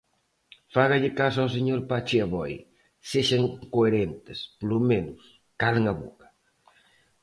Fágalle 0.75 1.09
caso 1.19 1.39
ao 1.41 1.53
señor 1.55 1.79
Pachi 1.89 2.17
Aboi, 2.25 2.53
sexan 3.11 3.43
coherentes; 3.73 4.39
polo 4.59 4.79
menos, 4.91 5.21
calen 5.61 5.85
a 5.91 5.93
boca. 6.03 6.27